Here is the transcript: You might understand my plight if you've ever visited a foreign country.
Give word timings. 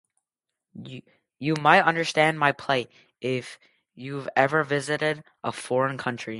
You 1.37 1.53
might 1.59 1.81
understand 1.81 2.39
my 2.39 2.51
plight 2.53 2.89
if 3.19 3.59
you've 3.95 4.29
ever 4.35 4.63
visited 4.63 5.23
a 5.43 5.51
foreign 5.51 5.97
country. 5.99 6.29